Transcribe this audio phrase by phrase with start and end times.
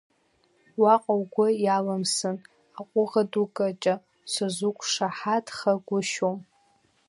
[0.81, 2.37] Уаҟа, угәы иалымсын,
[2.79, 3.95] аҟәыӷа ду Кыҷа
[4.31, 6.39] сызуқәшаҳаҭхагәышьом.